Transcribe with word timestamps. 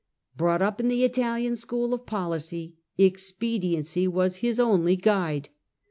Brought 0.35 0.63
up 0.63 0.79
in 0.79 0.87
the 0.87 1.03
Italian 1.03 1.55
school 1.55 1.93
of 1.93 2.07
policy, 2.07 2.73
expediency 2.97 4.07
was 4.07 4.37
his 4.37 4.59
only 4.59 4.95
guide. 4.95 5.49